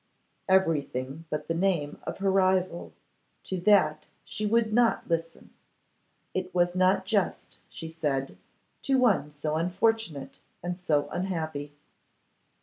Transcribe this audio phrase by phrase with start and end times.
[0.49, 2.91] 'Everything but the name of her rival.
[3.43, 5.51] To that she would not listen.
[6.33, 8.35] It was not just, she said,
[8.81, 11.73] to one so unfortunate and so unhappy.